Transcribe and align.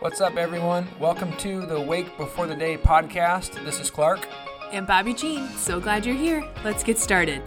What's 0.00 0.22
up, 0.22 0.38
everyone? 0.38 0.88
Welcome 0.98 1.36
to 1.36 1.66
the 1.66 1.78
Wake 1.78 2.16
Before 2.16 2.46
the 2.46 2.54
Day 2.54 2.78
podcast. 2.78 3.62
This 3.66 3.78
is 3.78 3.90
Clark. 3.90 4.26
And 4.72 4.86
Bobbie 4.86 5.12
Jean. 5.12 5.46
So 5.50 5.78
glad 5.78 6.06
you're 6.06 6.14
here. 6.14 6.42
Let's 6.64 6.82
get 6.82 6.98
started. 6.98 7.46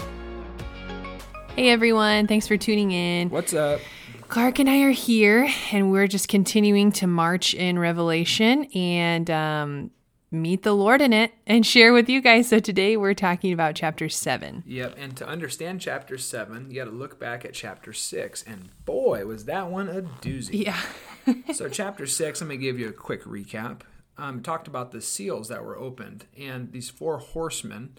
Hey, 1.56 1.72
everyone. 1.72 2.28
Thanks 2.28 2.48
for 2.48 2.56
tuning 2.56 2.92
in. 2.92 3.32
What's 3.32 3.56
up? 3.56 3.80
Clark 4.28 4.60
and 4.60 4.70
I 4.70 4.84
are 4.84 4.92
here, 4.92 5.50
and 5.72 5.92
we're 5.92 6.06
just 6.06 6.28
continuing 6.28 6.92
to 6.92 7.08
march 7.08 7.56
in 7.56 7.80
Revelation 7.80 8.66
and 8.76 9.32
um, 9.32 9.90
meet 10.34 10.64
the 10.64 10.74
Lord 10.74 11.02
in 11.02 11.14
it 11.14 11.34
and 11.46 11.66
share 11.66 11.94
with 11.94 12.10
you 12.10 12.22
guys. 12.22 12.50
So 12.50 12.60
today 12.60 12.98
we're 12.98 13.14
talking 13.14 13.54
about 13.54 13.76
chapter 13.76 14.10
7. 14.10 14.64
Yep, 14.66 14.96
and 14.98 15.16
to 15.18 15.28
understand 15.28 15.80
chapter 15.80 16.18
7, 16.18 16.72
you 16.72 16.76
got 16.84 16.90
to 16.90 16.96
look 16.96 17.20
back 17.20 17.46
at 17.46 17.54
chapter 17.54 17.94
6. 17.94 18.44
And 18.44 18.70
boy, 18.86 19.26
was 19.26 19.46
that 19.46 19.70
one 19.70 19.88
a 19.90 20.02
doozy. 20.02 20.66
Yeah. 20.66 20.82
so, 21.54 21.70
chapter 21.70 22.06
6, 22.06 22.42
let 22.42 22.48
me 22.48 22.58
give 22.58 22.80
you 22.80 22.90
a 22.90 22.94
quick 22.94 23.24
recap. 23.24 23.82
Um, 24.18 24.42
talked 24.42 24.68
about 24.68 24.92
the 24.92 25.02
seals 25.02 25.48
that 25.48 25.64
were 25.64 25.78
opened, 25.78 26.26
and 26.38 26.72
these 26.72 26.90
four 26.90 27.18
horsemen 27.18 27.98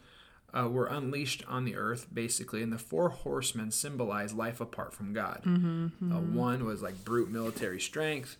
uh, 0.52 0.68
were 0.68 0.86
unleashed 0.86 1.42
on 1.48 1.64
the 1.64 1.74
earth, 1.74 2.06
basically. 2.12 2.62
And 2.62 2.72
the 2.72 2.78
four 2.78 3.08
horsemen 3.08 3.70
symbolize 3.70 4.32
life 4.34 4.60
apart 4.60 4.92
from 4.92 5.12
God. 5.12 5.42
Mm-hmm, 5.44 6.12
Uh, 6.12 6.20
one 6.20 6.64
was 6.64 6.82
like 6.82 7.04
brute 7.04 7.30
military 7.30 7.80
strength. 7.80 8.36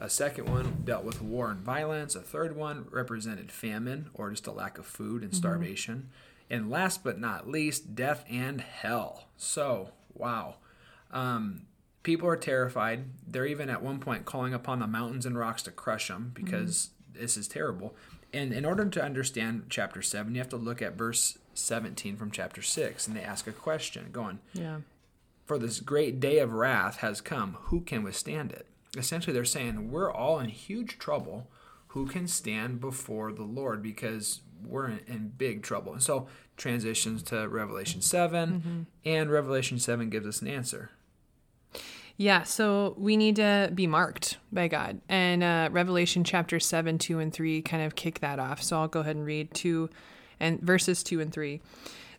A 0.00 0.08
second 0.08 0.48
one 0.48 0.78
dealt 0.84 1.04
with 1.04 1.20
war 1.20 1.50
and 1.50 1.60
violence. 1.60 2.14
A 2.14 2.20
third 2.22 2.56
one 2.56 2.86
represented 2.90 3.52
famine 3.52 4.08
or 4.14 4.30
just 4.30 4.46
a 4.46 4.52
lack 4.52 4.78
of 4.78 4.86
food 4.86 5.22
and 5.22 5.34
starvation. 5.34 6.08
And 6.48 6.70
last 6.70 7.04
but 7.04 7.20
not 7.20 7.48
least, 7.48 7.94
death 7.94 8.24
and 8.28 8.60
hell. 8.62 9.28
So, 9.36 9.90
wow. 10.14 10.56
Um, 11.12 11.66
people 12.02 12.26
are 12.28 12.36
terrified. 12.36 13.04
They're 13.26 13.46
even 13.46 13.68
at 13.68 13.82
one 13.82 13.98
point 14.00 14.24
calling 14.24 14.54
upon 14.54 14.78
the 14.78 14.86
mountains 14.86 15.26
and 15.26 15.38
rocks 15.38 15.62
to 15.64 15.70
crush 15.70 16.08
them 16.08 16.32
because 16.34 16.90
this 17.12 17.36
is 17.36 17.46
terrible. 17.46 17.94
And 18.32 18.52
in 18.52 18.64
order 18.64 18.86
to 18.88 19.02
understand 19.04 19.64
chapter 19.68 20.00
7, 20.02 20.34
you 20.34 20.40
have 20.40 20.48
to 20.50 20.56
look 20.56 20.80
at 20.80 20.96
verse 20.96 21.36
17 21.54 22.16
from 22.16 22.30
chapter 22.30 22.62
6. 22.62 23.06
And 23.06 23.14
they 23.14 23.22
ask 23.22 23.46
a 23.46 23.52
question 23.52 24.08
going, 24.12 24.38
Yeah. 24.54 24.78
for 25.44 25.58
this 25.58 25.80
great 25.80 26.20
day 26.20 26.38
of 26.38 26.52
wrath 26.54 26.98
has 26.98 27.20
come. 27.20 27.58
Who 27.64 27.82
can 27.82 28.02
withstand 28.02 28.52
it? 28.52 28.66
Essentially, 28.96 29.32
they're 29.32 29.44
saying 29.44 29.90
we're 29.90 30.12
all 30.12 30.38
in 30.38 30.48
huge 30.48 30.98
trouble. 30.98 31.48
Who 31.88 32.06
can 32.06 32.26
stand 32.28 32.80
before 32.80 33.32
the 33.32 33.42
Lord? 33.44 33.82
Because 33.82 34.40
we're 34.64 34.88
in, 34.88 35.00
in 35.06 35.32
big 35.36 35.62
trouble. 35.62 35.92
And 35.92 36.02
so, 36.02 36.28
transitions 36.56 37.22
to 37.24 37.48
Revelation 37.48 38.00
7, 38.02 38.86
and 39.04 39.30
Revelation 39.30 39.78
7 39.78 40.10
gives 40.10 40.26
us 40.26 40.42
an 40.42 40.48
answer. 40.48 40.90
Yeah, 42.16 42.42
so 42.42 42.94
we 42.98 43.16
need 43.16 43.36
to 43.36 43.70
be 43.74 43.86
marked 43.86 44.36
by 44.52 44.68
God. 44.68 45.00
And 45.08 45.42
uh, 45.42 45.70
Revelation 45.72 46.22
chapter 46.22 46.60
7, 46.60 46.98
2 46.98 47.18
and 47.18 47.32
3 47.32 47.62
kind 47.62 47.82
of 47.82 47.94
kick 47.94 48.20
that 48.20 48.38
off. 48.38 48.62
So 48.62 48.78
I'll 48.78 48.88
go 48.88 49.00
ahead 49.00 49.16
and 49.16 49.24
read 49.24 49.54
2 49.54 49.88
and 50.38 50.60
verses 50.60 51.02
2 51.02 51.20
and 51.22 51.32
3. 51.32 51.62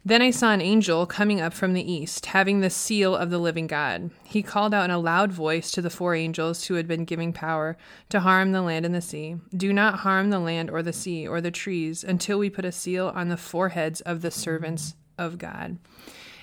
Then 0.03 0.21
I 0.21 0.31
saw 0.31 0.51
an 0.51 0.61
angel 0.61 1.05
coming 1.05 1.39
up 1.39 1.53
from 1.53 1.73
the 1.73 1.91
east, 1.91 2.27
having 2.27 2.59
the 2.59 2.71
seal 2.71 3.15
of 3.15 3.29
the 3.29 3.37
living 3.37 3.67
God. 3.67 4.09
He 4.23 4.41
called 4.41 4.73
out 4.73 4.85
in 4.85 4.91
a 4.91 4.97
loud 4.97 5.31
voice 5.31 5.71
to 5.71 5.81
the 5.81 5.91
four 5.91 6.15
angels 6.15 6.65
who 6.65 6.73
had 6.73 6.87
been 6.87 7.05
giving 7.05 7.33
power 7.33 7.77
to 8.09 8.21
harm 8.21 8.51
the 8.51 8.63
land 8.63 8.85
and 8.85 8.95
the 8.95 9.01
sea 9.01 9.35
Do 9.55 9.71
not 9.71 9.99
harm 9.99 10.31
the 10.31 10.39
land 10.39 10.71
or 10.71 10.81
the 10.81 10.93
sea 10.93 11.27
or 11.27 11.39
the 11.39 11.51
trees 11.51 12.03
until 12.03 12.39
we 12.39 12.49
put 12.49 12.65
a 12.65 12.71
seal 12.71 13.11
on 13.13 13.29
the 13.29 13.37
foreheads 13.37 14.01
of 14.01 14.21
the 14.21 14.31
servants 14.31 14.95
of 15.19 15.37
God. 15.37 15.77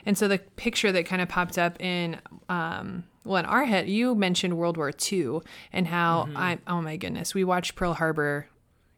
And 0.07 0.17
so 0.17 0.29
the 0.29 0.39
picture 0.39 0.93
that 0.93 1.07
kind 1.07 1.21
of 1.21 1.29
popped 1.29 1.59
up 1.59 1.81
in, 1.83 2.21
um, 2.49 3.05
well, 3.25 3.39
in 3.39 3.45
our 3.45 3.65
head, 3.65 3.89
you 3.89 4.15
mentioned 4.15 4.57
World 4.57 4.77
War 4.77 4.93
II 5.13 5.41
and 5.73 5.89
how 5.89 6.29
I, 6.35 6.59
oh 6.67 6.81
my 6.81 6.97
goodness, 6.97 7.35
we 7.35 7.45
watched 7.45 7.75
Pearl 7.75 7.95
Harbor. 7.95 8.47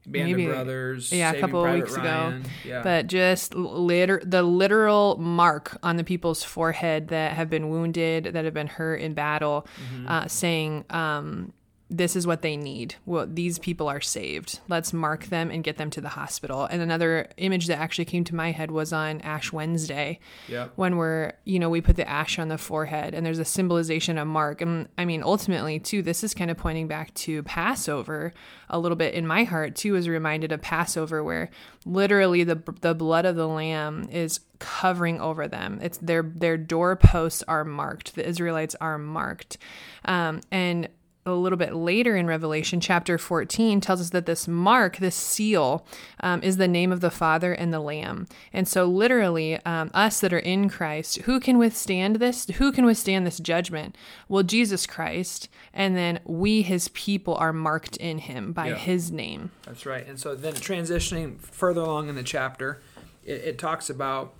Band 0.06 0.30
Maybe- 0.30 0.46
of 0.46 0.52
Brothers, 0.52 1.12
Yeah, 1.12 1.28
a 1.28 1.32
Saving 1.32 1.40
couple 1.42 1.60
of 1.60 1.64
Private 1.64 1.80
weeks 1.84 1.96
Ryan. 1.96 2.34
ago. 2.40 2.48
Yeah. 2.66 2.82
But 2.82 3.06
just 3.06 3.54
liter- 3.54 4.22
the 4.24 4.42
literal 4.42 5.16
mark 5.18 5.76
on 5.82 5.96
the 5.96 6.04
people's 6.04 6.42
forehead 6.42 7.08
that 7.08 7.32
have 7.34 7.50
been 7.50 7.68
wounded, 7.68 8.24
that 8.32 8.44
have 8.44 8.54
been 8.54 8.66
hurt 8.66 8.96
in 9.02 9.12
battle, 9.14 9.66
uh, 10.06 10.26
saying, 10.26 10.84
um, 10.90 11.52
this 11.90 12.14
is 12.14 12.26
what 12.26 12.42
they 12.42 12.56
need. 12.56 12.94
Well, 13.04 13.26
these 13.28 13.58
people 13.58 13.88
are 13.88 14.00
saved. 14.00 14.60
Let's 14.68 14.92
mark 14.92 15.26
them 15.26 15.50
and 15.50 15.64
get 15.64 15.76
them 15.76 15.90
to 15.90 16.00
the 16.00 16.10
hospital. 16.10 16.64
And 16.64 16.80
another 16.80 17.28
image 17.36 17.66
that 17.66 17.78
actually 17.78 18.04
came 18.04 18.22
to 18.24 18.34
my 18.34 18.52
head 18.52 18.70
was 18.70 18.92
on 18.92 19.20
Ash 19.22 19.52
Wednesday 19.52 20.20
Yep. 20.48 20.72
when 20.76 20.96
we're 20.96 21.32
you 21.44 21.58
know 21.58 21.68
we 21.68 21.80
put 21.80 21.96
the 21.96 22.08
ash 22.08 22.38
on 22.38 22.48
the 22.48 22.58
forehead 22.58 23.14
and 23.14 23.26
there's 23.26 23.38
a 23.40 23.44
symbolization 23.44 24.18
of 24.18 24.26
mark 24.26 24.60
and 24.60 24.88
i 24.98 25.04
mean 25.04 25.22
ultimately 25.22 25.78
too 25.78 26.02
this 26.02 26.22
is 26.24 26.34
kind 26.34 26.50
of 26.50 26.56
pointing 26.56 26.86
back 26.88 27.12
to 27.14 27.42
passover 27.44 28.32
a 28.68 28.78
little 28.78 28.96
bit 28.96 29.14
in 29.14 29.26
my 29.26 29.44
heart 29.44 29.74
too 29.74 29.96
is 29.96 30.08
reminded 30.08 30.52
of 30.52 30.60
passover 30.62 31.22
where 31.24 31.50
literally 31.84 32.44
the 32.44 32.62
the 32.80 32.94
blood 32.94 33.24
of 33.24 33.36
the 33.36 33.48
lamb 33.48 34.08
is 34.10 34.40
covering 34.58 35.20
over 35.20 35.48
them 35.48 35.78
it's 35.82 35.98
their 35.98 36.22
their 36.22 36.56
doorposts 36.56 37.42
are 37.48 37.64
marked 37.64 38.14
the 38.14 38.26
israelites 38.26 38.74
are 38.80 38.98
marked 38.98 39.56
um, 40.04 40.40
and 40.50 40.88
a 41.32 41.40
little 41.40 41.56
bit 41.58 41.74
later 41.74 42.16
in 42.16 42.26
Revelation, 42.26 42.80
chapter 42.80 43.18
14, 43.18 43.80
tells 43.80 44.00
us 44.00 44.10
that 44.10 44.26
this 44.26 44.46
mark, 44.48 44.96
this 44.98 45.14
seal, 45.16 45.86
um, 46.20 46.42
is 46.42 46.56
the 46.56 46.68
name 46.68 46.92
of 46.92 47.00
the 47.00 47.10
Father 47.10 47.52
and 47.52 47.72
the 47.72 47.80
Lamb. 47.80 48.26
And 48.52 48.66
so, 48.68 48.84
literally, 48.86 49.56
um, 49.64 49.90
us 49.94 50.20
that 50.20 50.32
are 50.32 50.38
in 50.38 50.68
Christ, 50.68 51.18
who 51.22 51.40
can 51.40 51.58
withstand 51.58 52.16
this? 52.16 52.46
Who 52.56 52.72
can 52.72 52.84
withstand 52.84 53.26
this 53.26 53.38
judgment? 53.38 53.96
Well, 54.28 54.42
Jesus 54.42 54.86
Christ. 54.86 55.48
And 55.72 55.96
then 55.96 56.20
we, 56.24 56.62
his 56.62 56.88
people, 56.88 57.34
are 57.36 57.52
marked 57.52 57.96
in 57.96 58.18
him 58.18 58.52
by 58.52 58.68
Yeah. 58.68 58.74
his 58.76 59.10
name. 59.10 59.50
That's 59.64 59.86
right. 59.86 60.06
And 60.06 60.18
so 60.18 60.34
then 60.34 60.54
transitioning 60.54 61.38
further 61.40 61.80
along 61.80 62.08
in 62.08 62.14
the 62.14 62.22
chapter, 62.22 62.80
it, 63.24 63.42
it 63.42 63.58
talks 63.58 63.88
about 63.90 64.34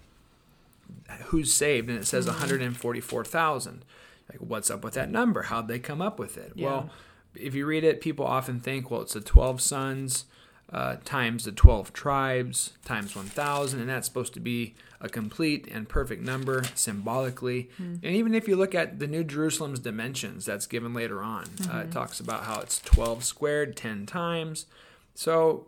who's 1.26 1.52
saved, 1.52 1.88
and 1.88 1.98
it 1.98 2.06
says 2.06 2.26
144,000. 2.26 3.84
Like, 4.30 4.40
what's 4.40 4.70
up 4.70 4.84
with 4.84 4.94
that 4.94 5.10
number? 5.10 5.42
How'd 5.42 5.68
they 5.68 5.78
come 5.78 6.00
up 6.00 6.18
with 6.18 6.36
it? 6.38 6.52
Yeah. 6.54 6.66
Well, 6.66 6.90
if 7.34 7.54
you 7.54 7.66
read 7.66 7.84
it, 7.84 8.00
people 8.00 8.24
often 8.26 8.60
think, 8.60 8.90
well, 8.90 9.02
it's 9.02 9.14
the 9.14 9.20
12 9.20 9.60
sons 9.60 10.24
uh, 10.72 10.96
times 11.04 11.44
the 11.44 11.52
12 11.52 11.92
tribes 11.92 12.72
times 12.84 13.16
1,000, 13.16 13.80
and 13.80 13.88
that's 13.88 14.06
supposed 14.06 14.32
to 14.34 14.40
be 14.40 14.74
a 15.00 15.08
complete 15.08 15.66
and 15.68 15.88
perfect 15.88 16.22
number 16.22 16.62
symbolically. 16.74 17.70
And 17.78 18.04
even 18.04 18.34
if 18.34 18.46
you 18.46 18.54
look 18.54 18.74
at 18.74 18.98
the 19.00 19.06
New 19.08 19.24
Jerusalem's 19.24 19.80
dimensions 19.80 20.44
that's 20.44 20.66
given 20.66 20.94
later 20.94 21.22
on, 21.22 21.46
uh, 21.72 21.78
it 21.78 21.90
talks 21.90 22.20
about 22.20 22.44
how 22.44 22.60
it's 22.60 22.80
12 22.82 23.24
squared 23.24 23.76
10 23.76 24.06
times. 24.06 24.66
So, 25.14 25.66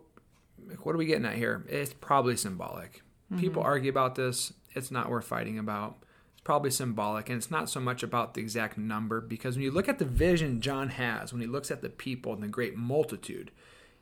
what 0.83 0.95
are 0.95 0.97
we 0.97 1.05
getting 1.05 1.25
at 1.25 1.35
here? 1.35 1.65
It's 1.67 1.93
probably 1.93 2.37
symbolic. 2.37 3.01
People 3.39 3.63
argue 3.63 3.89
about 3.89 4.13
this. 4.15 4.53
It's 4.73 4.91
not 4.91 5.09
worth 5.09 5.25
fighting 5.25 5.57
about. 5.57 5.97
Probably 6.43 6.71
symbolic, 6.71 7.29
and 7.29 7.37
it's 7.37 7.49
not 7.51 7.69
so 7.69 7.79
much 7.79 8.03
about 8.03 8.33
the 8.33 8.41
exact 8.41 8.77
number 8.77 9.21
because 9.21 9.55
when 9.55 9.63
you 9.63 9.71
look 9.71 9.87
at 9.87 9.97
the 9.99 10.05
vision 10.05 10.59
John 10.59 10.89
has, 10.89 11.31
when 11.31 11.41
he 11.41 11.47
looks 11.47 11.71
at 11.71 11.81
the 11.81 11.89
people 11.89 12.33
and 12.33 12.43
the 12.43 12.47
great 12.49 12.75
multitude, 12.75 13.51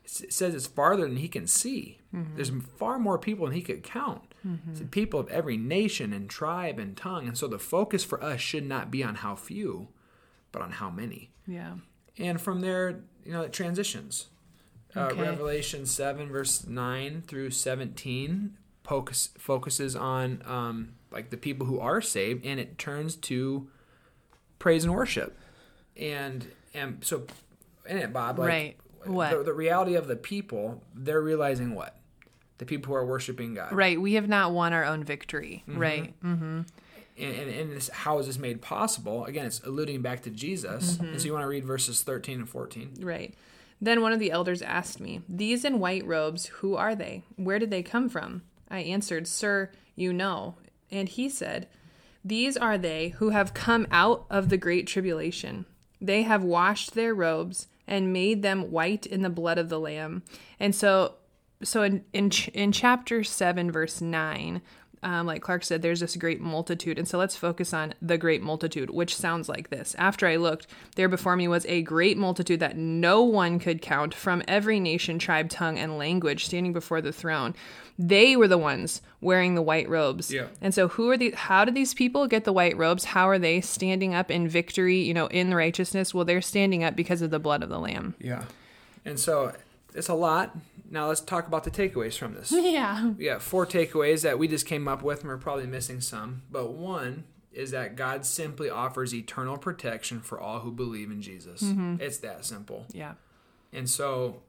it 0.04 0.32
says 0.32 0.52
it's 0.54 0.66
farther 0.66 1.02
than 1.06 1.18
he 1.18 1.28
can 1.28 1.46
see. 1.46 1.98
There's 2.34 2.50
far 2.76 2.98
more 2.98 3.16
people 3.18 3.46
than 3.46 3.54
he 3.54 3.62
could 3.62 3.84
count. 3.84 4.22
It's 4.68 4.80
the 4.80 4.86
people 4.86 5.20
of 5.20 5.28
every 5.28 5.56
nation 5.56 6.12
and 6.12 6.28
tribe 6.28 6.80
and 6.80 6.96
tongue, 6.96 7.28
and 7.28 7.38
so 7.38 7.46
the 7.46 7.60
focus 7.60 8.02
for 8.02 8.20
us 8.20 8.40
should 8.40 8.66
not 8.66 8.90
be 8.90 9.04
on 9.04 9.14
how 9.16 9.36
few, 9.36 9.86
but 10.50 10.62
on 10.62 10.72
how 10.72 10.90
many 10.90 11.30
Yeah. 11.46 11.74
and 12.18 12.40
from 12.40 12.60
there 12.60 13.02
you 13.24 13.30
know 13.32 13.42
it 13.42 13.52
transitions 13.52 14.26
uh, 14.96 15.10
revelation 15.22 15.86
7 15.86 16.28
verse 16.28 16.66
9 16.66 17.22
through 17.28 17.50
17 17.50 18.56
focus, 18.84 19.28
focuses 19.38 19.94
on 19.96 20.42
um, 20.44 20.94
like 21.12 21.30
the 21.30 21.36
people 21.36 21.66
who 21.66 21.78
are 21.78 22.00
saved 22.00 22.44
and 22.44 22.58
it 22.58 22.78
turns 22.78 23.16
to 23.16 23.68
praise 24.58 24.84
and 24.84 24.94
worship 24.94 25.38
and 25.96 26.46
and 26.74 27.04
so 27.04 27.26
in 27.86 27.98
it 27.98 28.12
bob 28.12 28.38
like 28.38 28.48
Right. 28.48 28.76
What? 29.04 29.30
The, 29.30 29.42
the 29.42 29.52
reality 29.52 29.94
of 29.94 30.06
the 30.06 30.16
people 30.16 30.82
they're 30.94 31.20
realizing 31.20 31.74
what 31.74 31.98
the 32.58 32.64
people 32.64 32.90
who 32.90 32.94
are 32.94 33.06
worshiping 33.06 33.54
god 33.54 33.72
Right. 33.72 34.00
We 34.00 34.14
have 34.14 34.28
not 34.28 34.52
won 34.52 34.72
our 34.72 34.84
own 34.84 35.04
victory. 35.04 35.64
Mm-hmm. 35.68 35.78
Right. 35.78 36.22
Mm-hmm. 36.22 36.60
and, 37.18 37.34
and, 37.36 37.50
and 37.50 37.72
this, 37.72 37.88
how 37.88 38.18
is 38.18 38.26
this 38.26 38.38
made 38.38 38.62
possible 38.62 39.24
again 39.24 39.46
it's 39.46 39.60
alluding 39.60 40.02
back 40.02 40.22
to 40.22 40.30
jesus 40.30 40.98
and 40.98 41.08
mm-hmm. 41.08 41.18
so 41.18 41.24
you 41.24 41.32
want 41.32 41.42
to 41.42 41.48
read 41.48 41.64
verses 41.64 42.02
13 42.02 42.40
and 42.40 42.48
14 42.48 42.94
Right. 43.00 43.34
Then 43.82 44.00
one 44.00 44.12
of 44.12 44.20
the 44.20 44.30
elders 44.30 44.62
asked 44.62 45.00
me, 45.00 45.22
These 45.28 45.64
in 45.64 45.80
white 45.80 46.06
robes, 46.06 46.46
who 46.46 46.76
are 46.76 46.94
they? 46.94 47.24
Where 47.34 47.58
did 47.58 47.70
they 47.70 47.82
come 47.82 48.08
from? 48.08 48.42
I 48.70 48.78
answered, 48.78 49.26
Sir, 49.26 49.72
you 49.96 50.12
know. 50.12 50.54
And 50.92 51.08
he 51.08 51.28
said, 51.28 51.66
These 52.24 52.56
are 52.56 52.78
they 52.78 53.08
who 53.08 53.30
have 53.30 53.54
come 53.54 53.86
out 53.90 54.26
of 54.30 54.50
the 54.50 54.58
great 54.58 54.86
tribulation. 54.86 55.66
They 56.00 56.22
have 56.22 56.44
washed 56.44 56.94
their 56.94 57.14
robes 57.14 57.66
and 57.86 58.12
made 58.12 58.42
them 58.42 58.70
white 58.70 59.06
in 59.06 59.22
the 59.22 59.30
blood 59.30 59.58
of 59.58 59.68
the 59.68 59.80
Lamb. 59.80 60.22
And 60.60 60.74
so, 60.74 61.14
so 61.62 61.82
in 61.82 62.04
in, 62.12 62.30
in 62.52 62.72
chapter 62.72 63.24
seven, 63.24 63.72
verse 63.72 64.00
nine, 64.00 64.62
um, 65.02 65.26
like 65.26 65.42
Clark 65.42 65.64
said, 65.64 65.82
there's 65.82 66.00
this 66.00 66.16
great 66.16 66.40
multitude. 66.40 66.96
And 66.96 67.08
so 67.08 67.18
let's 67.18 67.34
focus 67.34 67.74
on 67.74 67.94
the 68.00 68.16
great 68.16 68.40
multitude, 68.40 68.90
which 68.90 69.16
sounds 69.16 69.48
like 69.48 69.68
this. 69.70 69.96
After 69.98 70.28
I 70.28 70.36
looked, 70.36 70.68
there 70.94 71.08
before 71.08 71.34
me 71.34 71.48
was 71.48 71.66
a 71.66 71.82
great 71.82 72.16
multitude 72.16 72.60
that 72.60 72.76
no 72.76 73.22
one 73.22 73.58
could 73.58 73.82
count 73.82 74.14
from 74.14 74.42
every 74.46 74.78
nation, 74.78 75.18
tribe, 75.18 75.50
tongue, 75.50 75.78
and 75.78 75.98
language 75.98 76.44
standing 76.44 76.72
before 76.72 77.00
the 77.00 77.12
throne. 77.12 77.54
They 77.98 78.36
were 78.36 78.48
the 78.48 78.58
ones 78.58 79.02
wearing 79.20 79.54
the 79.56 79.62
white 79.62 79.88
robes. 79.88 80.32
Yeah. 80.32 80.46
And 80.60 80.72
so 80.72 80.88
who 80.88 81.10
are 81.10 81.16
the 81.16 81.32
how 81.32 81.64
did 81.64 81.74
these 81.74 81.94
people 81.94 82.26
get 82.28 82.44
the 82.44 82.52
white 82.52 82.76
robes? 82.76 83.04
How 83.06 83.28
are 83.28 83.38
they 83.38 83.60
standing 83.60 84.14
up 84.14 84.30
in 84.30 84.48
victory, 84.48 84.98
you 84.98 85.14
know, 85.14 85.26
in 85.26 85.52
righteousness? 85.52 86.14
Well, 86.14 86.24
they're 86.24 86.40
standing 86.40 86.84
up 86.84 86.94
because 86.94 87.22
of 87.22 87.30
the 87.30 87.40
blood 87.40 87.62
of 87.62 87.68
the 87.68 87.78
lamb. 87.78 88.14
Yeah. 88.20 88.44
And 89.04 89.18
so 89.18 89.52
it's 89.94 90.08
a 90.08 90.14
lot. 90.14 90.56
Now 90.92 91.08
let's 91.08 91.22
talk 91.22 91.48
about 91.48 91.64
the 91.64 91.70
takeaways 91.70 92.18
from 92.18 92.34
this. 92.34 92.52
Yeah. 92.62 93.08
We 93.08 93.24
got 93.24 93.42
four 93.42 93.66
takeaways 93.66 94.22
that 94.22 94.38
we 94.38 94.46
just 94.46 94.66
came 94.66 94.86
up 94.86 95.02
with, 95.02 95.20
and 95.20 95.28
we're 95.28 95.38
probably 95.38 95.66
missing 95.66 96.00
some. 96.00 96.42
But 96.50 96.72
one 96.72 97.24
is 97.52 97.70
that 97.70 97.96
God 97.96 98.24
simply 98.24 98.70
offers 98.70 99.14
eternal 99.14 99.58
protection 99.58 100.20
for 100.20 100.38
all 100.38 100.60
who 100.60 100.70
believe 100.70 101.10
in 101.10 101.20
Jesus. 101.20 101.62
Mm-hmm. 101.62 101.96
It's 102.00 102.18
that 102.18 102.44
simple. 102.44 102.86
Yeah. 102.92 103.14
And 103.72 103.88
so 103.88 104.42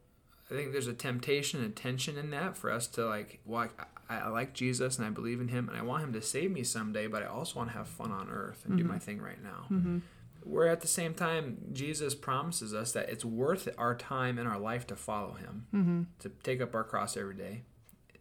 I 0.51 0.53
think 0.53 0.73
there's 0.73 0.87
a 0.87 0.93
temptation 0.93 1.63
and 1.63 1.75
tension 1.75 2.17
in 2.17 2.29
that 2.31 2.57
for 2.57 2.71
us 2.71 2.87
to 2.87 3.05
like, 3.05 3.39
well, 3.45 3.69
I, 4.09 4.17
I 4.17 4.27
like 4.27 4.53
Jesus 4.53 4.97
and 4.97 5.07
I 5.07 5.09
believe 5.09 5.41
in 5.41 5.47
him 5.47 5.69
and 5.69 5.77
I 5.77 5.81
want 5.81 6.03
him 6.03 6.13
to 6.13 6.21
save 6.21 6.51
me 6.51 6.63
someday, 6.63 7.07
but 7.07 7.23
I 7.23 7.27
also 7.27 7.57
want 7.57 7.71
to 7.71 7.77
have 7.77 7.87
fun 7.87 8.11
on 8.11 8.29
earth 8.29 8.63
and 8.65 8.77
do 8.77 8.83
mm-hmm. 8.83 8.93
my 8.93 8.99
thing 8.99 9.21
right 9.21 9.41
now. 9.41 9.65
Mm-hmm. 9.71 9.99
Where 10.45 10.67
at 10.67 10.81
the 10.81 10.87
same 10.87 11.13
time, 11.13 11.57
Jesus 11.71 12.15
promises 12.15 12.73
us 12.73 12.91
that 12.93 13.09
it's 13.09 13.25
worth 13.25 13.69
our 13.77 13.95
time 13.95 14.37
in 14.37 14.47
our 14.47 14.59
life 14.59 14.85
to 14.87 14.95
follow 14.95 15.33
him, 15.33 15.67
mm-hmm. 15.73 16.01
to 16.19 16.29
take 16.43 16.61
up 16.61 16.75
our 16.75 16.83
cross 16.83 17.15
every 17.15 17.35
day 17.35 17.61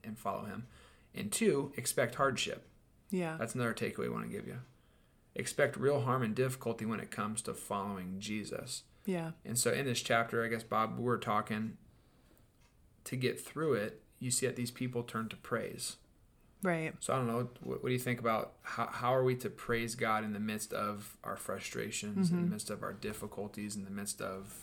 and 0.04 0.18
follow 0.18 0.44
him. 0.44 0.66
And 1.14 1.30
two, 1.30 1.72
expect 1.76 2.14
hardship. 2.14 2.66
Yeah. 3.10 3.36
That's 3.38 3.54
another 3.54 3.74
takeaway 3.74 4.06
I 4.06 4.10
want 4.10 4.24
to 4.24 4.36
give 4.36 4.46
you. 4.46 4.58
Expect 5.34 5.76
real 5.76 6.02
harm 6.02 6.22
and 6.22 6.34
difficulty 6.34 6.84
when 6.84 7.00
it 7.00 7.10
comes 7.10 7.42
to 7.42 7.54
following 7.54 8.16
Jesus. 8.18 8.84
Yeah. 9.04 9.32
And 9.44 9.58
so 9.58 9.72
in 9.72 9.86
this 9.86 10.00
chapter, 10.00 10.44
I 10.44 10.48
guess 10.48 10.62
Bob, 10.62 10.98
we're 10.98 11.18
talking 11.18 11.76
to 13.04 13.16
get 13.16 13.40
through 13.40 13.74
it. 13.74 14.02
You 14.18 14.30
see 14.30 14.46
that 14.46 14.56
these 14.56 14.70
people 14.70 15.02
turn 15.02 15.28
to 15.28 15.36
praise. 15.36 15.96
Right. 16.62 16.94
So 17.00 17.12
I 17.12 17.16
don't 17.16 17.26
know. 17.26 17.48
What, 17.62 17.82
what 17.82 17.88
do 17.88 17.92
you 17.92 17.98
think 17.98 18.20
about 18.20 18.52
how, 18.62 18.86
how 18.86 19.14
are 19.14 19.24
we 19.24 19.34
to 19.36 19.50
praise 19.50 19.94
God 19.94 20.24
in 20.24 20.32
the 20.32 20.40
midst 20.40 20.72
of 20.72 21.16
our 21.24 21.36
frustrations, 21.36 22.30
in 22.30 22.36
the 22.36 22.42
mm-hmm. 22.42 22.52
midst 22.52 22.70
of 22.70 22.82
our 22.82 22.92
difficulties, 22.92 23.74
in 23.76 23.84
the 23.84 23.90
midst 23.90 24.20
of 24.20 24.62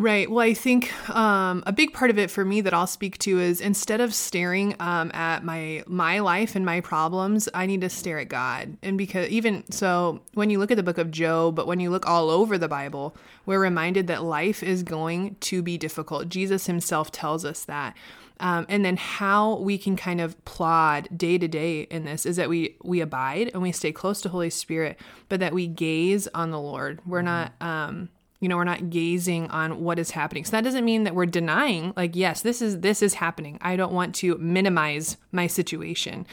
Right. 0.00 0.30
Well, 0.30 0.46
I 0.46 0.54
think 0.54 0.92
um, 1.10 1.64
a 1.66 1.72
big 1.72 1.92
part 1.92 2.10
of 2.10 2.20
it 2.20 2.30
for 2.30 2.44
me 2.44 2.60
that 2.60 2.72
I'll 2.72 2.86
speak 2.86 3.18
to 3.18 3.40
is 3.40 3.60
instead 3.60 4.00
of 4.00 4.14
staring 4.14 4.76
um, 4.78 5.10
at 5.12 5.42
my 5.42 5.82
my 5.88 6.20
life 6.20 6.54
and 6.54 6.64
my 6.64 6.80
problems, 6.80 7.48
I 7.52 7.66
need 7.66 7.80
to 7.80 7.90
stare 7.90 8.20
at 8.20 8.28
God. 8.28 8.76
And 8.80 8.96
because 8.96 9.28
even 9.28 9.64
so, 9.72 10.20
when 10.34 10.50
you 10.50 10.60
look 10.60 10.70
at 10.70 10.76
the 10.76 10.84
book 10.84 10.98
of 10.98 11.10
Job, 11.10 11.56
but 11.56 11.66
when 11.66 11.80
you 11.80 11.90
look 11.90 12.06
all 12.06 12.30
over 12.30 12.56
the 12.56 12.68
Bible, 12.68 13.16
we're 13.44 13.60
reminded 13.60 14.06
that 14.06 14.22
life 14.22 14.62
is 14.62 14.84
going 14.84 15.34
to 15.40 15.62
be 15.62 15.76
difficult. 15.76 16.28
Jesus 16.28 16.66
Himself 16.66 17.10
tells 17.10 17.44
us 17.44 17.64
that. 17.64 17.96
Um, 18.38 18.66
and 18.68 18.84
then 18.84 18.96
how 18.96 19.56
we 19.56 19.78
can 19.78 19.96
kind 19.96 20.20
of 20.20 20.44
plod 20.44 21.08
day 21.16 21.38
to 21.38 21.48
day 21.48 21.82
in 21.90 22.04
this 22.04 22.24
is 22.24 22.36
that 22.36 22.48
we 22.48 22.76
we 22.84 23.00
abide 23.00 23.50
and 23.52 23.62
we 23.62 23.72
stay 23.72 23.90
close 23.90 24.20
to 24.20 24.28
Holy 24.28 24.50
Spirit, 24.50 24.96
but 25.28 25.40
that 25.40 25.52
we 25.52 25.66
gaze 25.66 26.28
on 26.28 26.52
the 26.52 26.60
Lord. 26.60 27.00
We're 27.04 27.22
not. 27.22 27.52
Um, 27.60 28.10
you 28.40 28.48
know 28.48 28.56
we're 28.56 28.64
not 28.64 28.90
gazing 28.90 29.48
on 29.50 29.82
what 29.82 29.98
is 29.98 30.12
happening. 30.12 30.44
So 30.44 30.52
that 30.52 30.64
doesn't 30.64 30.84
mean 30.84 31.04
that 31.04 31.14
we're 31.14 31.26
denying 31.26 31.92
like 31.96 32.14
yes 32.14 32.42
this 32.42 32.62
is 32.62 32.80
this 32.80 33.02
is 33.02 33.14
happening. 33.14 33.58
I 33.60 33.76
don't 33.76 33.92
want 33.92 34.14
to 34.16 34.36
minimize 34.38 35.16
my 35.32 35.46
situation. 35.46 36.26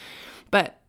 But 0.50 0.80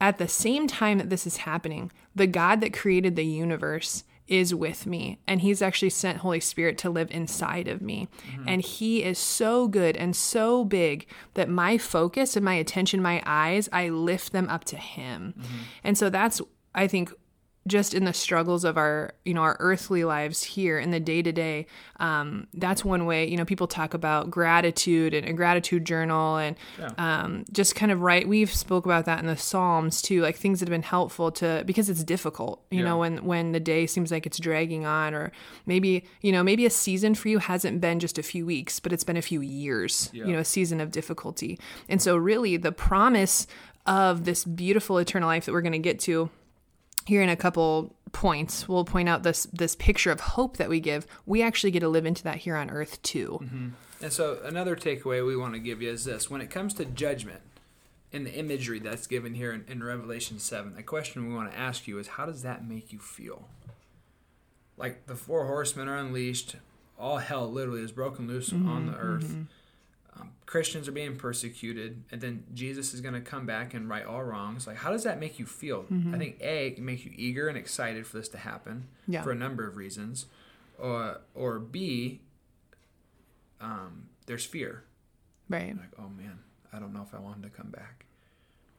at 0.00 0.18
the 0.18 0.28
same 0.28 0.66
time 0.66 0.98
that 0.98 1.10
this 1.10 1.26
is 1.26 1.38
happening 1.38 1.92
the 2.14 2.26
god 2.26 2.60
that 2.60 2.72
created 2.72 3.16
the 3.16 3.24
universe 3.24 4.04
is 4.30 4.54
with 4.54 4.86
me 4.86 5.18
and 5.26 5.40
he's 5.40 5.60
actually 5.60 5.90
sent 5.90 6.18
holy 6.18 6.38
spirit 6.38 6.78
to 6.78 6.88
live 6.88 7.10
inside 7.10 7.66
of 7.66 7.82
me. 7.82 8.08
Mm-hmm. 8.30 8.48
And 8.48 8.62
he 8.62 9.02
is 9.02 9.18
so 9.18 9.66
good 9.66 9.96
and 9.96 10.14
so 10.14 10.64
big 10.64 11.06
that 11.34 11.48
my 11.48 11.76
focus 11.76 12.36
and 12.36 12.44
my 12.44 12.54
attention 12.54 13.02
my 13.02 13.20
eyes 13.26 13.68
i 13.72 13.88
lift 13.88 14.32
them 14.32 14.48
up 14.48 14.64
to 14.64 14.76
him. 14.76 15.34
Mm-hmm. 15.36 15.56
And 15.84 15.98
so 15.98 16.08
that's 16.08 16.40
i 16.74 16.86
think 16.86 17.12
just 17.66 17.92
in 17.94 18.04
the 18.04 18.12
struggles 18.12 18.64
of 18.64 18.78
our 18.78 19.12
you 19.24 19.34
know 19.34 19.42
our 19.42 19.56
earthly 19.60 20.02
lives 20.02 20.42
here 20.42 20.78
in 20.78 20.90
the 20.90 20.98
day 21.00 21.20
to 21.22 21.30
day 21.30 21.66
that's 22.54 22.84
one 22.84 23.04
way 23.06 23.28
you 23.28 23.36
know 23.36 23.44
people 23.44 23.66
talk 23.66 23.92
about 23.94 24.30
gratitude 24.30 25.12
and 25.14 25.28
a 25.28 25.32
gratitude 25.32 25.84
journal 25.84 26.36
and 26.38 26.56
um, 26.98 27.44
just 27.52 27.74
kind 27.74 27.92
of 27.92 28.00
right 28.00 28.26
we've 28.26 28.52
spoke 28.52 28.84
about 28.86 29.04
that 29.04 29.18
in 29.20 29.26
the 29.26 29.36
psalms 29.36 30.00
too 30.02 30.22
like 30.22 30.36
things 30.36 30.60
that 30.60 30.66
have 30.68 30.72
been 30.72 30.82
helpful 30.82 31.30
to 31.30 31.62
because 31.66 31.88
it's 31.90 32.02
difficult 32.04 32.62
you 32.70 32.78
Yeah. 32.80 32.86
know 32.86 32.98
when 32.98 33.24
when 33.24 33.52
the 33.52 33.60
day 33.60 33.86
seems 33.86 34.10
like 34.10 34.26
it's 34.26 34.38
dragging 34.38 34.86
on 34.86 35.14
or 35.14 35.30
maybe 35.66 36.04
you 36.22 36.32
know 36.32 36.42
maybe 36.42 36.64
a 36.66 36.70
season 36.70 37.14
for 37.14 37.28
you 37.28 37.38
hasn't 37.38 37.80
been 37.80 38.00
just 38.00 38.18
a 38.18 38.22
few 38.22 38.46
weeks 38.46 38.80
but 38.80 38.92
it's 38.92 39.04
been 39.04 39.16
a 39.18 39.22
few 39.22 39.40
years 39.42 40.08
Yeah. 40.12 40.24
you 40.24 40.32
know 40.32 40.38
a 40.40 40.44
season 40.44 40.80
of 40.80 40.90
difficulty 40.90 41.58
and 41.88 42.00
so 42.00 42.16
really 42.16 42.56
the 42.56 42.72
promise 42.72 43.46
of 43.86 44.24
this 44.24 44.44
beautiful 44.44 44.98
eternal 44.98 45.26
life 45.28 45.44
that 45.46 45.52
we're 45.52 45.62
going 45.62 45.72
to 45.72 45.78
get 45.78 45.98
to 46.00 46.30
here 47.06 47.22
in 47.22 47.28
a 47.28 47.36
couple 47.36 47.94
points 48.12 48.68
we'll 48.68 48.84
point 48.84 49.08
out 49.08 49.22
this 49.22 49.44
this 49.52 49.76
picture 49.76 50.10
of 50.10 50.20
hope 50.20 50.56
that 50.56 50.68
we 50.68 50.80
give. 50.80 51.06
We 51.26 51.42
actually 51.42 51.70
get 51.70 51.80
to 51.80 51.88
live 51.88 52.06
into 52.06 52.22
that 52.24 52.36
here 52.36 52.56
on 52.56 52.70
earth 52.70 53.00
too. 53.02 53.38
Mm-hmm. 53.42 53.68
And 54.02 54.12
so 54.12 54.38
another 54.44 54.76
takeaway 54.76 55.24
we 55.24 55.36
want 55.36 55.54
to 55.54 55.60
give 55.60 55.80
you 55.80 55.90
is 55.90 56.04
this: 56.04 56.30
when 56.30 56.40
it 56.40 56.50
comes 56.50 56.74
to 56.74 56.84
judgment, 56.84 57.42
in 58.12 58.24
the 58.24 58.32
imagery 58.32 58.78
that's 58.78 59.06
given 59.06 59.34
here 59.34 59.52
in, 59.52 59.64
in 59.68 59.82
Revelation 59.82 60.38
seven, 60.38 60.74
the 60.74 60.82
question 60.82 61.28
we 61.28 61.34
want 61.34 61.52
to 61.52 61.58
ask 61.58 61.86
you 61.86 61.98
is, 61.98 62.08
how 62.08 62.26
does 62.26 62.42
that 62.42 62.66
make 62.66 62.92
you 62.92 62.98
feel? 62.98 63.48
Like 64.76 65.06
the 65.06 65.14
four 65.14 65.46
horsemen 65.46 65.88
are 65.88 65.98
unleashed, 65.98 66.56
all 66.98 67.18
hell 67.18 67.50
literally 67.50 67.82
is 67.82 67.92
broken 67.92 68.26
loose 68.26 68.50
mm-hmm. 68.50 68.68
on 68.68 68.86
the 68.86 68.96
earth. 68.96 69.28
Mm-hmm. 69.28 69.42
Um, 70.18 70.30
Christians 70.46 70.88
are 70.88 70.92
being 70.92 71.16
persecuted, 71.16 72.02
and 72.10 72.20
then 72.20 72.44
Jesus 72.52 72.92
is 72.94 73.00
going 73.00 73.14
to 73.14 73.20
come 73.20 73.46
back 73.46 73.74
and 73.74 73.88
right 73.88 74.04
all 74.04 74.24
wrongs. 74.24 74.66
Like, 74.66 74.76
how 74.78 74.90
does 74.90 75.04
that 75.04 75.20
make 75.20 75.38
you 75.38 75.46
feel? 75.46 75.86
I 76.12 76.18
think 76.18 76.38
a 76.40 76.66
it 76.68 76.74
can 76.76 76.84
make 76.84 77.04
you 77.04 77.12
eager 77.14 77.46
and 77.48 77.56
excited 77.56 78.06
for 78.06 78.16
this 78.18 78.28
to 78.30 78.38
happen 78.38 78.88
Yeah. 79.06 79.22
for 79.22 79.30
a 79.30 79.36
number 79.36 79.66
of 79.66 79.76
reasons, 79.76 80.26
or 80.78 81.20
or 81.34 81.58
b 81.60 82.20
um, 83.60 84.08
there's 84.26 84.44
fear. 84.44 84.84
right 85.48 85.76
Like, 85.76 85.92
oh 85.98 86.08
man, 86.08 86.40
I 86.72 86.78
don't 86.78 86.92
know 86.92 87.02
if 87.02 87.14
I 87.14 87.18
want 87.20 87.36
him 87.36 87.42
to 87.42 87.50
come 87.50 87.70
back. 87.70 88.06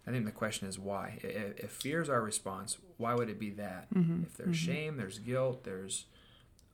I 0.08 0.12
think 0.12 0.26
the 0.26 0.32
question 0.32 0.68
is 0.68 0.80
why. 0.80 1.20
I- 1.24 1.28
i- 1.28 1.54
If 1.58 1.72
fear 1.72 2.02
is 2.02 2.10
our 2.10 2.22
response, 2.22 2.78
why 2.98 3.14
would 3.14 3.30
it 3.30 3.40
be 3.40 3.52
that? 3.52 3.88
If 3.96 4.36
there's 4.38 4.58
shame, 4.58 4.98
there's 4.98 5.20
guilt, 5.20 5.64
there's 5.64 6.06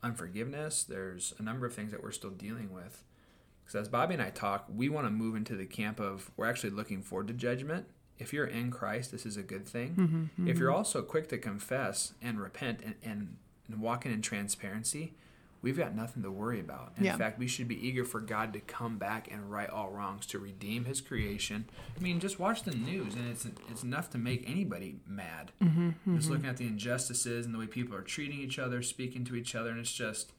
unforgiveness, 0.02 0.84
there's 0.84 1.34
a 1.38 1.44
number 1.44 1.66
of 1.66 1.74
things 1.74 1.92
that 1.92 2.02
we're 2.02 2.12
still 2.12 2.30
dealing 2.32 2.72
with. 2.72 3.04
Because 3.68 3.82
as 3.82 3.90
Bobbie 3.90 4.14
and 4.14 4.24
I 4.24 4.30
talk, 4.30 4.66
we 4.74 4.88
want 4.88 5.08
to 5.08 5.12
move 5.12 5.36
into 5.36 5.56
the 5.56 5.66
camp 5.66 6.00
of 6.00 6.32
we're 6.38 6.46
actually 6.50 6.70
looking 6.70 7.02
forward 7.02 7.28
to 7.28 7.34
judgment. 7.34 7.86
If 8.18 8.32
you're 8.32 8.48
in 8.48 8.72
Christ, 8.72 9.12
this 9.12 9.26
is 9.26 9.36
a 9.36 9.44
good 9.44 9.68
thing. 9.68 9.90
Mm-hmm, 9.96 10.18
mm-hmm. 10.24 10.48
If 10.48 10.58
you're 10.58 10.72
also 10.72 11.02
quick 11.02 11.28
to 11.30 11.38
confess 11.38 12.14
and 12.22 12.40
repent 12.40 12.80
and, 12.84 12.96
and, 13.04 13.36
and 13.68 13.82
walking 13.82 14.12
in 14.14 14.22
transparency, 14.22 15.14
we've 15.62 15.78
got 15.78 15.94
nothing 15.94 16.24
to 16.24 16.32
worry 16.32 16.60
about. 16.62 16.94
In 16.98 17.04
Yeah. 17.04 17.18
fact, 17.18 17.38
we 17.38 17.48
should 17.48 17.68
be 17.68 17.76
eager 17.88 18.06
for 18.06 18.22
God 18.22 18.54
to 18.54 18.60
come 18.62 18.98
back 18.98 19.30
and 19.30 19.52
right 19.52 19.70
all 19.70 19.92
wrongs, 19.92 20.26
to 20.28 20.40
redeem 20.40 20.86
His 20.86 21.02
creation. 21.02 21.66
I 21.96 22.02
mean, 22.02 22.20
just 22.22 22.40
watch 22.40 22.64
the 22.64 22.72
news, 22.72 23.16
and 23.16 23.28
it's 23.28 23.46
it's 23.70 23.84
enough 23.84 24.10
to 24.12 24.18
make 24.18 24.50
anybody 24.50 24.96
mad. 25.06 25.52
Mm-hmm, 25.62 26.16
just 26.16 26.30
looking 26.30 26.46
at 26.48 26.56
the 26.58 26.66
injustices 26.68 27.46
and 27.46 27.54
the 27.54 27.60
way 27.60 27.68
people 27.68 27.96
are 27.98 28.02
treating 28.02 28.40
each 28.40 28.58
other, 28.60 28.82
speaking 28.82 29.26
to 29.26 29.36
each 29.36 29.54
other, 29.56 29.70
and 29.72 29.80
it's 29.80 29.92
just 29.92 30.32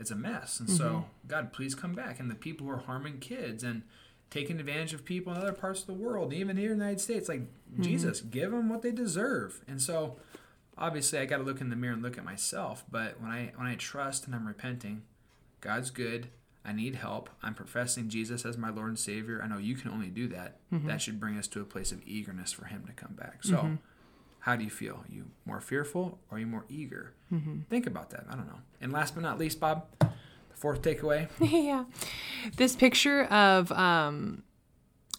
it's 0.00 0.10
a 0.10 0.16
mess. 0.16 0.58
And 0.58 0.68
so, 0.68 0.84
mm-hmm. 0.84 1.28
God, 1.28 1.52
please 1.52 1.74
come 1.74 1.92
back. 1.92 2.18
And 2.18 2.30
the 2.30 2.34
people 2.34 2.66
who 2.66 2.72
are 2.72 2.78
harming 2.78 3.18
kids 3.18 3.62
and 3.62 3.82
taking 4.30 4.58
advantage 4.58 4.94
of 4.94 5.04
people 5.04 5.32
in 5.32 5.38
other 5.38 5.52
parts 5.52 5.82
of 5.82 5.86
the 5.86 5.92
world, 5.92 6.32
even 6.32 6.56
here 6.56 6.72
in 6.72 6.78
the 6.78 6.84
United 6.84 7.00
States, 7.00 7.28
like 7.28 7.42
mm-hmm. 7.42 7.82
Jesus, 7.82 8.20
give 8.22 8.50
them 8.50 8.68
what 8.68 8.82
they 8.82 8.92
deserve. 8.92 9.60
And 9.68 9.80
so, 9.80 10.16
obviously, 10.78 11.18
I 11.18 11.26
got 11.26 11.36
to 11.36 11.42
look 11.42 11.60
in 11.60 11.68
the 11.68 11.76
mirror 11.76 11.92
and 11.92 12.02
look 12.02 12.16
at 12.16 12.24
myself. 12.24 12.84
But 12.90 13.20
when 13.20 13.30
I 13.30 13.52
when 13.56 13.66
I 13.66 13.74
trust 13.74 14.26
and 14.26 14.34
I'm 14.34 14.48
repenting, 14.48 15.02
God's 15.60 15.90
good. 15.90 16.28
I 16.62 16.72
need 16.72 16.96
help. 16.96 17.30
I'm 17.42 17.54
professing 17.54 18.10
Jesus 18.10 18.44
as 18.44 18.58
my 18.58 18.68
Lord 18.68 18.88
and 18.88 18.98
Savior. 18.98 19.40
I 19.42 19.48
know 19.48 19.56
you 19.56 19.74
can 19.76 19.90
only 19.90 20.08
do 20.08 20.28
that. 20.28 20.58
Mm-hmm. 20.70 20.88
That 20.88 21.00
should 21.00 21.18
bring 21.18 21.38
us 21.38 21.48
to 21.48 21.60
a 21.62 21.64
place 21.64 21.90
of 21.90 22.02
eagerness 22.06 22.52
for 22.52 22.66
Him 22.66 22.84
to 22.86 22.92
come 22.92 23.14
back. 23.14 23.42
So, 23.42 23.78
how 24.40 24.56
do 24.56 24.64
you 24.64 24.70
feel? 24.70 24.94
Are 24.94 25.12
you 25.12 25.26
more 25.44 25.60
fearful 25.60 26.18
or 26.30 26.36
are 26.36 26.40
you 26.40 26.46
more 26.46 26.64
eager? 26.68 27.14
Think 27.68 27.86
about 27.86 28.10
that. 28.10 28.24
I 28.28 28.34
don't 28.34 28.46
know. 28.46 28.58
And 28.80 28.92
last 28.92 29.14
but 29.14 29.22
not 29.22 29.38
least, 29.38 29.60
Bob, 29.60 29.86
the 30.00 30.08
fourth 30.56 30.82
takeaway. 30.82 31.28
yeah 31.40 31.84
this 32.56 32.74
picture 32.74 33.24
of 33.24 33.70
um 33.72 34.42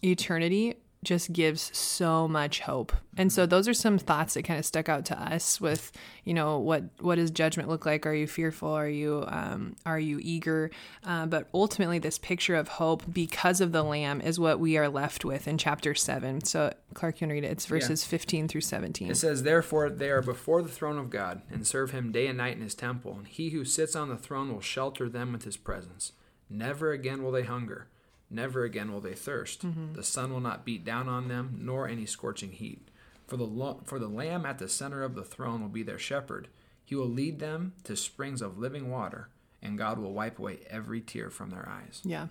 eternity 0.03 0.75
just 1.03 1.33
gives 1.33 1.75
so 1.75 2.27
much 2.27 2.59
hope. 2.59 2.91
And 3.17 3.33
so 3.33 3.47
those 3.47 3.67
are 3.67 3.73
some 3.73 3.97
thoughts 3.97 4.35
that 4.35 4.43
kind 4.43 4.59
of 4.59 4.65
stuck 4.65 4.87
out 4.87 5.03
to 5.05 5.19
us 5.19 5.59
with, 5.59 5.91
you 6.23 6.33
know, 6.33 6.59
what 6.59 6.83
what 6.99 7.15
does 7.15 7.31
judgment 7.31 7.69
look 7.69 7.85
like? 7.85 8.05
Are 8.05 8.13
you 8.13 8.27
fearful? 8.27 8.69
Are 8.69 8.87
you 8.87 9.23
um, 9.27 9.75
are 9.85 9.99
you 9.99 10.19
eager? 10.21 10.69
Uh, 11.03 11.25
but 11.25 11.47
ultimately, 11.53 11.97
this 11.97 12.19
picture 12.19 12.55
of 12.55 12.67
hope 12.67 13.03
because 13.11 13.61
of 13.61 13.71
the 13.71 13.83
Lamb 13.83 14.21
is 14.21 14.39
what 14.39 14.59
we 14.59 14.77
are 14.77 14.89
left 14.89 15.25
with 15.25 15.47
in 15.47 15.57
chapter 15.57 15.95
seven. 15.95 16.43
So 16.43 16.71
Clark, 16.93 17.15
you 17.15 17.19
can 17.27 17.29
read 17.29 17.43
it. 17.43 17.51
It's 17.51 17.65
verses 17.65 18.03
yeah. 18.03 18.09
fifteen 18.09 18.47
through 18.47 18.61
seventeen. 18.61 19.09
It 19.09 19.17
says, 19.17 19.41
"Therefore 19.41 19.89
they 19.89 20.09
are 20.09 20.21
before 20.21 20.61
the 20.61 20.69
throne 20.69 20.99
of 20.99 21.09
God 21.09 21.41
and 21.49 21.65
serve 21.65 21.91
Him 21.91 22.11
day 22.11 22.27
and 22.27 22.37
night 22.37 22.57
in 22.57 22.61
His 22.61 22.75
temple, 22.75 23.13
and 23.13 23.27
He 23.27 23.49
who 23.49 23.65
sits 23.65 23.95
on 23.95 24.09
the 24.09 24.17
throne 24.17 24.53
will 24.53 24.61
shelter 24.61 25.09
them 25.09 25.33
with 25.33 25.45
His 25.45 25.57
presence. 25.57 26.13
Never 26.47 26.91
again 26.91 27.23
will 27.23 27.31
they 27.31 27.43
hunger." 27.43 27.87
Never 28.31 28.63
again 28.63 28.91
will 28.91 29.01
they 29.01 29.13
thirst. 29.13 29.65
Mm-hmm. 29.65 29.93
The 29.93 30.03
sun 30.03 30.31
will 30.31 30.39
not 30.39 30.65
beat 30.65 30.85
down 30.85 31.09
on 31.09 31.27
them, 31.27 31.59
nor 31.59 31.87
any 31.87 32.05
scorching 32.05 32.51
heat. 32.51 32.87
For 33.27 33.37
the, 33.37 33.43
lo- 33.43 33.81
for 33.85 33.99
the 33.99 34.07
Lamb 34.07 34.45
at 34.45 34.57
the 34.57 34.69
center 34.69 35.03
of 35.03 35.15
the 35.15 35.23
throne 35.23 35.61
will 35.61 35.69
be 35.69 35.83
their 35.83 35.99
shepherd. 35.99 36.47
He 36.83 36.95
will 36.95 37.09
lead 37.09 37.39
them 37.39 37.73
to 37.83 37.95
springs 37.95 38.41
of 38.41 38.57
living 38.57 38.89
water, 38.89 39.29
and 39.61 39.77
God 39.77 39.99
will 39.99 40.13
wipe 40.13 40.39
away 40.39 40.59
every 40.69 41.01
tear 41.01 41.29
from 41.29 41.49
their 41.49 41.67
eyes. 41.67 42.01
Yeah. 42.03 42.27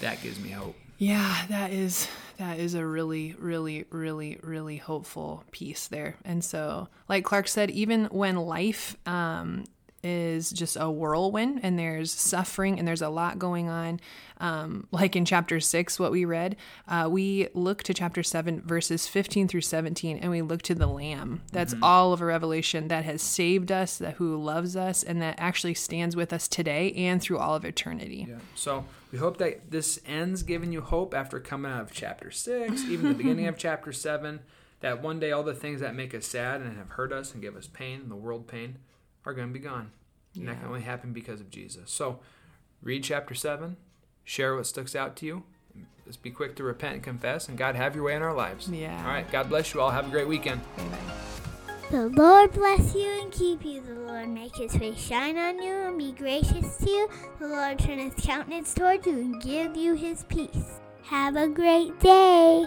That 0.00 0.22
gives 0.22 0.40
me 0.40 0.50
hope. 0.50 0.76
Yeah, 0.98 1.46
that 1.48 1.72
is 1.72 2.08
that 2.36 2.58
is 2.58 2.74
a 2.74 2.84
really 2.84 3.34
really 3.38 3.86
really 3.90 4.38
really 4.42 4.76
hopeful 4.76 5.44
piece 5.50 5.88
there. 5.88 6.16
And 6.24 6.44
so, 6.44 6.88
like 7.08 7.24
Clark 7.24 7.48
said, 7.48 7.70
even 7.70 8.04
when 8.06 8.36
life 8.36 8.96
um 9.06 9.64
is 10.02 10.50
just 10.50 10.76
a 10.80 10.90
whirlwind 10.90 11.60
and 11.62 11.78
there's 11.78 12.10
suffering 12.10 12.78
and 12.78 12.88
there's 12.88 13.02
a 13.02 13.08
lot 13.08 13.38
going 13.38 13.68
on. 13.68 14.00
Um, 14.38 14.86
like 14.90 15.16
in 15.16 15.26
chapter 15.26 15.60
six, 15.60 16.00
what 16.00 16.10
we 16.10 16.24
read, 16.24 16.56
uh, 16.88 17.08
we 17.10 17.48
look 17.52 17.82
to 17.82 17.92
chapter 17.92 18.22
seven, 18.22 18.62
verses 18.62 19.06
15 19.06 19.48
through 19.48 19.60
17, 19.60 20.16
and 20.16 20.30
we 20.30 20.40
look 20.40 20.62
to 20.62 20.74
the 20.74 20.86
Lamb. 20.86 21.42
That's 21.52 21.74
mm-hmm. 21.74 21.84
all 21.84 22.14
of 22.14 22.22
a 22.22 22.24
revelation 22.24 22.88
that 22.88 23.04
has 23.04 23.20
saved 23.20 23.70
us, 23.70 23.98
that 23.98 24.14
who 24.14 24.42
loves 24.42 24.76
us, 24.76 25.02
and 25.02 25.20
that 25.20 25.34
actually 25.36 25.74
stands 25.74 26.16
with 26.16 26.32
us 26.32 26.48
today 26.48 26.92
and 26.92 27.20
through 27.20 27.38
all 27.38 27.54
of 27.54 27.66
eternity. 27.66 28.26
Yeah. 28.30 28.36
So 28.54 28.86
we 29.12 29.18
hope 29.18 29.36
that 29.38 29.70
this 29.70 30.00
ends 30.06 30.42
giving 30.42 30.72
you 30.72 30.80
hope 30.80 31.12
after 31.12 31.38
coming 31.38 31.70
out 31.70 31.82
of 31.82 31.92
chapter 31.92 32.30
six, 32.30 32.84
even 32.84 33.08
the 33.08 33.14
beginning 33.14 33.46
of 33.46 33.58
chapter 33.58 33.92
seven. 33.92 34.40
That 34.80 35.02
one 35.02 35.20
day 35.20 35.30
all 35.30 35.42
the 35.42 35.52
things 35.52 35.82
that 35.82 35.94
make 35.94 36.14
us 36.14 36.24
sad 36.24 36.62
and 36.62 36.78
have 36.78 36.88
hurt 36.90 37.12
us 37.12 37.34
and 37.34 37.42
give 37.42 37.54
us 37.54 37.66
pain, 37.66 38.08
the 38.08 38.16
world 38.16 38.48
pain, 38.48 38.78
are 39.24 39.32
going 39.34 39.48
to 39.48 39.52
be 39.52 39.60
gone. 39.60 39.90
Yeah. 40.32 40.40
And 40.40 40.48
that 40.48 40.60
can 40.60 40.68
only 40.68 40.82
happen 40.82 41.12
because 41.12 41.40
of 41.40 41.50
Jesus. 41.50 41.90
So 41.90 42.20
read 42.82 43.04
chapter 43.04 43.34
7, 43.34 43.76
share 44.24 44.56
what 44.56 44.66
sticks 44.66 44.94
out 44.94 45.16
to 45.16 45.26
you. 45.26 45.42
Just 46.06 46.22
be 46.22 46.30
quick 46.30 46.56
to 46.56 46.64
repent 46.64 46.94
and 46.94 47.02
confess, 47.04 47.48
and 47.48 47.56
God 47.56 47.76
have 47.76 47.94
your 47.94 48.02
way 48.04 48.16
in 48.16 48.22
our 48.22 48.34
lives. 48.34 48.68
Yeah. 48.68 49.00
All 49.04 49.12
right. 49.12 49.30
God 49.30 49.48
bless 49.48 49.72
you 49.72 49.80
all. 49.80 49.90
Have 49.90 50.08
a 50.08 50.10
great 50.10 50.26
weekend. 50.26 50.60
Amen. 50.78 50.98
The 51.90 52.08
Lord 52.08 52.52
bless 52.52 52.94
you 52.94 53.20
and 53.20 53.30
keep 53.30 53.64
you. 53.64 53.80
The 53.80 53.94
Lord 53.94 54.28
make 54.28 54.56
his 54.56 54.74
face 54.74 54.98
shine 54.98 55.36
on 55.36 55.62
you 55.62 55.72
and 55.72 55.98
be 55.98 56.12
gracious 56.12 56.76
to 56.78 56.90
you. 56.90 57.08
The 57.38 57.48
Lord 57.48 57.78
turn 57.78 57.98
his 57.98 58.14
countenance 58.16 58.74
toward 58.74 59.06
you 59.06 59.18
and 59.18 59.42
give 59.42 59.76
you 59.76 59.94
his 59.94 60.24
peace. 60.24 60.80
Have 61.02 61.36
a 61.36 61.48
great 61.48 61.98
day. 62.00 62.66